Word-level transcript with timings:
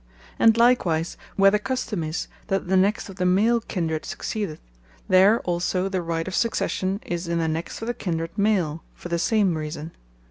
And 0.39 0.57
likewise 0.57 1.15
where 1.35 1.51
the 1.51 1.59
Custome 1.59 2.03
is, 2.03 2.27
that 2.47 2.67
the 2.67 2.75
next 2.75 3.07
of 3.07 3.17
the 3.17 3.25
Male 3.39 3.59
Kindred 3.61 4.03
succeedeth, 4.03 4.57
there 5.07 5.39
also 5.41 5.89
the 5.89 6.01
right 6.01 6.27
of 6.27 6.33
Succession 6.33 6.99
is 7.05 7.27
in 7.27 7.37
the 7.37 7.47
next 7.47 7.83
of 7.83 7.87
the 7.87 7.93
Kindred 7.93 8.35
Male, 8.35 8.83
for 8.95 9.09
the 9.09 9.19
same 9.19 9.55
reason. 9.55 9.91